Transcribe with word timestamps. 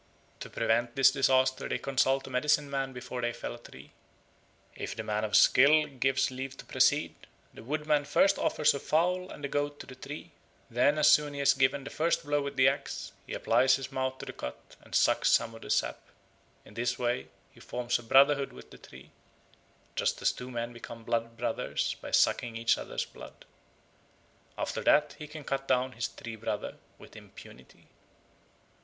To 0.39 0.49
prevent 0.49 0.95
this 0.95 1.11
disaster 1.11 1.69
they 1.69 1.77
consult 1.77 2.25
a 2.25 2.31
medicine 2.31 2.71
man 2.71 2.91
before 2.91 3.21
they 3.21 3.33
fell 3.33 3.53
a 3.53 3.59
tree. 3.59 3.91
If 4.75 4.95
the 4.95 5.03
man 5.03 5.23
of 5.23 5.35
skill 5.35 5.85
gives 5.85 6.31
leave 6.31 6.57
to 6.57 6.65
proceed, 6.65 7.13
the 7.53 7.63
woodman 7.63 8.05
first 8.05 8.39
offers 8.39 8.73
a 8.73 8.79
fowl 8.79 9.29
and 9.29 9.45
a 9.45 9.47
goat 9.47 9.79
to 9.79 9.85
the 9.85 9.93
tree; 9.93 10.31
then 10.71 10.97
as 10.97 11.07
soon 11.07 11.27
as 11.35 11.35
he 11.35 11.39
has 11.41 11.53
given 11.53 11.83
the 11.83 11.91
first 11.91 12.25
blow 12.25 12.41
with 12.41 12.55
the 12.55 12.67
axe, 12.67 13.11
he 13.27 13.35
applies 13.35 13.75
his 13.75 13.91
mouth 13.91 14.17
to 14.17 14.25
the 14.25 14.33
cut 14.33 14.59
and 14.81 14.95
sucks 14.95 15.29
some 15.29 15.53
of 15.53 15.61
the 15.61 15.69
sap. 15.69 15.99
In 16.65 16.73
this 16.73 16.97
way 16.97 17.27
he 17.51 17.59
forms 17.59 17.99
a 17.99 18.01
brotherhood 18.03 18.53
with 18.53 18.71
the 18.71 18.79
tree, 18.79 19.11
just 19.95 20.19
as 20.23 20.31
two 20.31 20.49
men 20.49 20.73
become 20.73 21.03
blood 21.03 21.37
brothers 21.37 21.95
by 22.01 22.09
sucking 22.09 22.55
each 22.55 22.75
other's 22.75 23.05
blood. 23.05 23.45
After 24.57 24.81
that 24.81 25.15
he 25.19 25.27
can 25.27 25.43
cut 25.43 25.67
down 25.67 25.91
his 25.91 26.07
tree 26.07 26.37
brother 26.37 26.77
with 26.97 27.15
impunity. 27.15 27.85